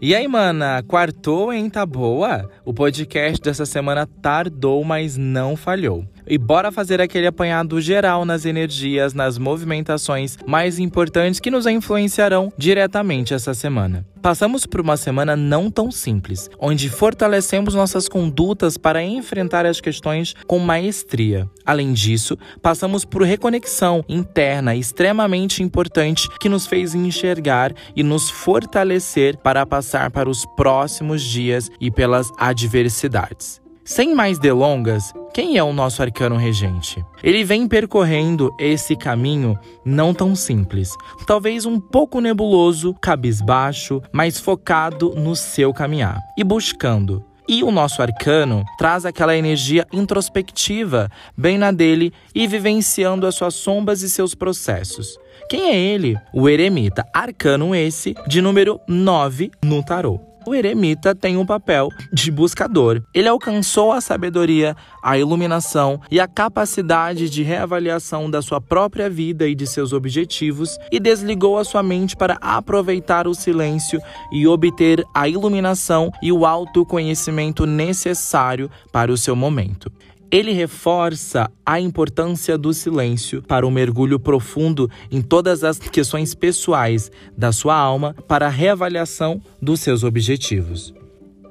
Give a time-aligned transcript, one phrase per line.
[0.00, 1.68] E aí, mana, quartou, hein?
[1.68, 2.48] Tá boa?
[2.64, 6.04] O podcast dessa semana tardou, mas não falhou.
[6.28, 12.52] E bora fazer aquele apanhado geral nas energias, nas movimentações mais importantes que nos influenciarão
[12.58, 14.06] diretamente essa semana.
[14.20, 20.34] Passamos por uma semana não tão simples, onde fortalecemos nossas condutas para enfrentar as questões
[20.46, 21.48] com maestria.
[21.64, 29.38] Além disso, passamos por reconexão interna extremamente importante que nos fez enxergar e nos fortalecer
[29.38, 33.60] para passar para os próximos dias e pelas adversidades.
[33.88, 37.02] Sem mais delongas, quem é o nosso arcano regente?
[37.22, 40.94] Ele vem percorrendo esse caminho não tão simples,
[41.26, 48.02] talvez um pouco nebuloso, cabisbaixo, mas focado no seu caminhar e buscando e o nosso
[48.02, 54.34] arcano traz aquela energia introspectiva, bem na dele e vivenciando as suas sombras e seus
[54.34, 55.18] processos.
[55.48, 56.14] Quem é ele?
[56.30, 62.30] O eremita, arcano esse de número 9 no tarô o eremita tem um papel de
[62.30, 63.02] buscador.
[63.12, 69.46] Ele alcançou a sabedoria, a iluminação e a capacidade de reavaliação da sua própria vida
[69.46, 74.00] e de seus objetivos e desligou a sua mente para aproveitar o silêncio
[74.32, 79.92] e obter a iluminação e o autoconhecimento necessário para o seu momento.
[80.30, 87.10] Ele reforça a importância do silêncio para o mergulho profundo em todas as questões pessoais
[87.34, 90.92] da sua alma para a reavaliação dos seus objetivos.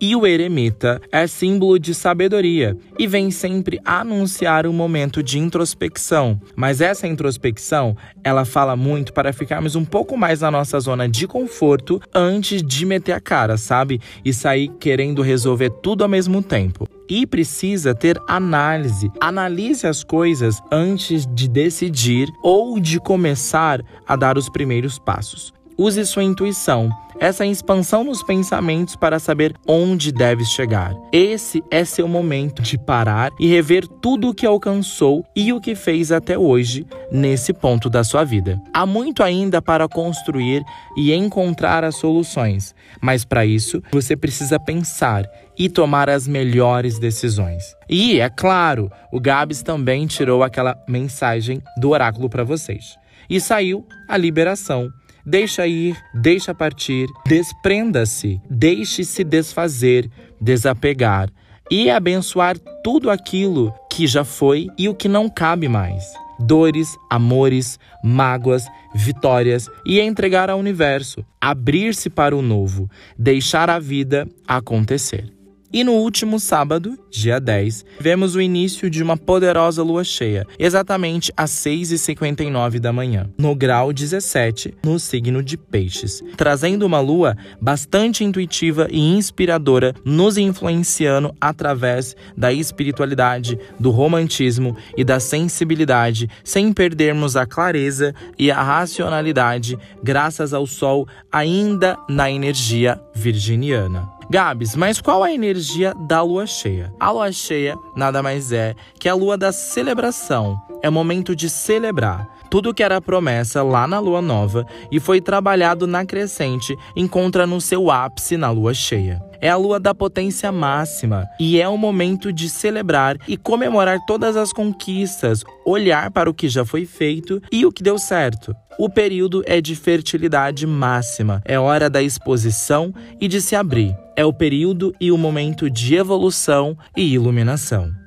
[0.00, 6.40] E o eremita é símbolo de sabedoria e vem sempre anunciar um momento de introspecção.
[6.56, 11.28] Mas essa introspecção, ela fala muito para ficarmos um pouco mais na nossa zona de
[11.28, 14.00] conforto antes de meter a cara, sabe?
[14.24, 19.10] E sair querendo resolver tudo ao mesmo tempo e precisa ter análise.
[19.20, 25.52] Analise as coisas antes de decidir ou de começar a dar os primeiros passos.
[25.76, 30.94] Use sua intuição, essa expansão nos pensamentos para saber onde deve chegar.
[31.12, 35.74] Esse é seu momento de parar e rever tudo o que alcançou e o que
[35.74, 38.60] fez até hoje nesse ponto da sua vida.
[38.72, 40.62] Há muito ainda para construir
[40.96, 45.24] e encontrar as soluções, mas para isso você precisa pensar
[45.58, 47.64] e tomar as melhores decisões.
[47.88, 52.96] E, é claro, o Gabs também tirou aquela mensagem do oráculo para vocês.
[53.28, 54.92] E saiu a liberação
[55.26, 61.30] Deixa ir, deixa partir, desprenda-se, deixe-se desfazer, desapegar
[61.70, 66.04] e abençoar tudo aquilo que já foi e o que não cabe mais.
[66.38, 74.28] Dores, amores, mágoas, vitórias e entregar ao universo, abrir-se para o novo, deixar a vida
[74.46, 75.33] acontecer.
[75.74, 81.32] E no último sábado, dia 10, vemos o início de uma poderosa lua cheia, exatamente
[81.36, 88.22] às 6h59 da manhã, no grau 17, no signo de Peixes, trazendo uma lua bastante
[88.22, 97.34] intuitiva e inspiradora, nos influenciando através da espiritualidade, do romantismo e da sensibilidade, sem perdermos
[97.34, 104.13] a clareza e a racionalidade, graças ao Sol ainda na energia virginiana.
[104.28, 106.92] Gabs, mas qual a energia da lua cheia?
[106.98, 110.58] A lua cheia nada mais é que a lua da celebração.
[110.82, 112.28] É momento de celebrar.
[112.50, 117.60] Tudo que era promessa lá na lua nova e foi trabalhado na crescente encontra no
[117.60, 119.20] seu ápice na lua cheia.
[119.40, 124.36] É a lua da potência máxima e é o momento de celebrar e comemorar todas
[124.36, 128.54] as conquistas, olhar para o que já foi feito e o que deu certo.
[128.78, 133.96] O período é de fertilidade máxima, é hora da exposição e de se abrir.
[134.16, 138.03] É o período e o momento de evolução e iluminação.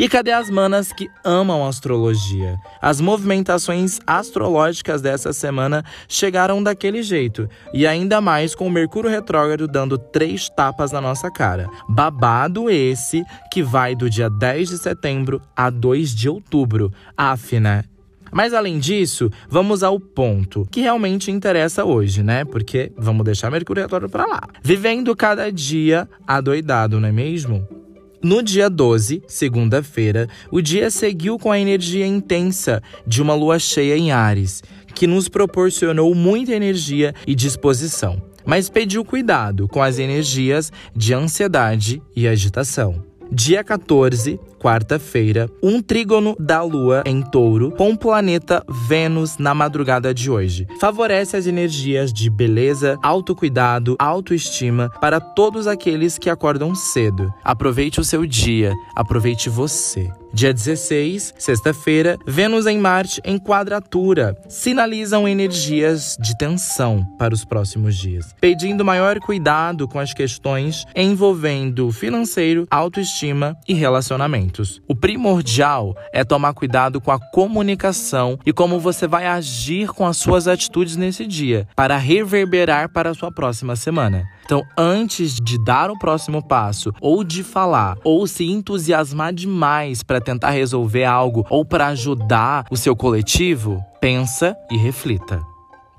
[0.00, 2.56] E cadê as manas que amam astrologia?
[2.80, 9.68] As movimentações astrológicas dessa semana chegaram daquele jeito, e ainda mais com o Mercúrio retrógrado
[9.68, 11.68] dando três tapas na nossa cara.
[11.86, 13.22] Babado esse
[13.52, 16.90] que vai do dia 10 de setembro a 2 de outubro.
[17.14, 17.84] Af, né?
[18.32, 22.46] Mas além disso, vamos ao ponto que realmente interessa hoje, né?
[22.46, 24.40] Porque vamos deixar Mercúrio retrógrado para lá.
[24.62, 27.79] Vivendo cada dia adoidado, não é mesmo?
[28.22, 33.96] No dia 12, segunda-feira, o dia seguiu com a energia intensa de uma lua cheia
[33.96, 34.62] em Ares,
[34.94, 42.02] que nos proporcionou muita energia e disposição, mas pediu cuidado com as energias de ansiedade
[42.14, 43.09] e agitação.
[43.32, 50.12] Dia 14, quarta-feira, um trígono da Lua em touro com o planeta Vênus na madrugada
[50.12, 50.66] de hoje.
[50.80, 57.32] Favorece as energias de beleza, autocuidado, autoestima para todos aqueles que acordam cedo.
[57.44, 60.10] Aproveite o seu dia, aproveite você.
[60.32, 67.96] Dia 16, sexta-feira, Vênus em Marte em quadratura sinalizam energias de tensão para os próximos
[67.96, 74.80] dias, pedindo maior cuidado com as questões envolvendo financeiro, autoestima e relacionamentos.
[74.86, 80.16] O primordial é tomar cuidado com a comunicação e como você vai agir com as
[80.16, 84.28] suas atitudes nesse dia para reverberar para a sua próxima semana.
[84.50, 90.20] Então, antes de dar o próximo passo, ou de falar, ou se entusiasmar demais para
[90.20, 95.49] tentar resolver algo ou para ajudar o seu coletivo, pensa e reflita.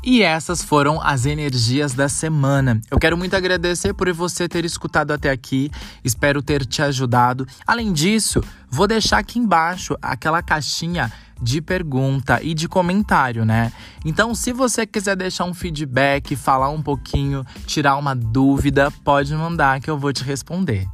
[0.06, 2.82] E essas foram as energias da semana.
[2.92, 5.72] Eu quero muito agradecer por você ter escutado até aqui.
[6.04, 7.48] Espero ter te ajudado.
[7.66, 11.10] Além disso, vou deixar aqui embaixo aquela caixinha
[11.42, 13.72] de pergunta e de comentário, né?
[14.04, 19.80] Então, se você quiser deixar um feedback, falar um pouquinho, tirar uma dúvida, pode mandar
[19.80, 20.86] que eu vou te responder.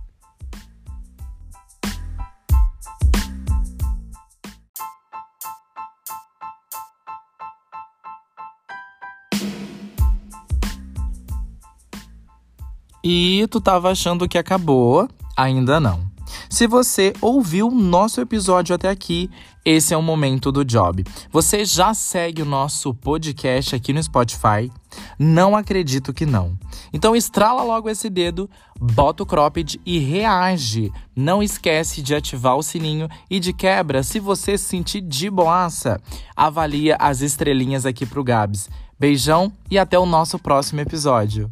[13.12, 15.10] E tu tava achando que acabou?
[15.36, 16.00] Ainda não.
[16.48, 19.32] Se você ouviu nosso episódio até aqui,
[19.66, 21.04] esse é o momento do job.
[21.32, 24.72] Você já segue o nosso podcast aqui no Spotify?
[25.18, 26.56] Não acredito que não.
[26.94, 28.48] Então estrala logo esse dedo,
[28.80, 30.92] bota o cropped e reage.
[31.16, 36.00] Não esquece de ativar o sininho e de quebra, se você se sentir de boaça,
[36.36, 38.70] avalia as estrelinhas aqui pro Gabs.
[39.00, 41.52] Beijão e até o nosso próximo episódio.